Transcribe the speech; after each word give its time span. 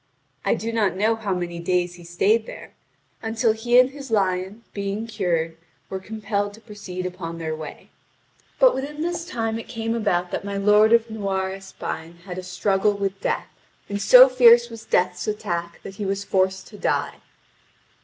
I 0.43 0.55
do 0.55 0.73
not 0.73 0.95
know 0.95 1.15
how 1.15 1.35
many 1.35 1.59
days 1.59 1.93
he 1.93 2.03
stayed 2.03 2.47
there, 2.47 2.73
until 3.21 3.51
he 3.53 3.77
and 3.79 3.91
his 3.91 4.09
lion, 4.09 4.63
being 4.73 5.05
cured, 5.05 5.57
were 5.91 5.99
compelled 5.99 6.55
to 6.55 6.59
proceed 6.59 7.05
upon 7.05 7.37
their 7.37 7.55
way. 7.55 7.91
(Vv. 8.59 8.61
4703 8.61 8.61
4736.) 8.61 8.61
But 8.61 8.73
within 8.75 9.01
this 9.03 9.25
time 9.27 9.59
it 9.59 9.67
came 9.67 9.93
about 9.93 10.31
that 10.31 10.43
my 10.43 10.57
lord 10.57 10.91
of 10.91 11.11
Noire 11.11 11.51
Espine 11.51 12.15
had 12.25 12.39
a 12.39 12.41
struggle 12.41 12.93
with 12.93 13.21
Death, 13.21 13.49
and 13.87 14.01
so 14.01 14.27
fierce 14.27 14.71
was 14.71 14.85
Death's 14.85 15.27
attack 15.27 15.79
that 15.83 15.97
he 15.97 16.05
was 16.07 16.23
forced 16.23 16.65
to 16.69 16.79
die. 16.79 17.17